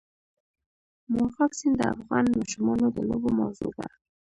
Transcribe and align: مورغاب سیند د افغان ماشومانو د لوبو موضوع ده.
مورغاب 1.11 1.51
سیند 1.59 1.75
د 1.79 1.81
افغان 1.95 2.25
ماشومانو 2.37 2.85
د 2.95 2.97
لوبو 3.09 3.29
موضوع 3.39 3.71
ده. 3.77 3.87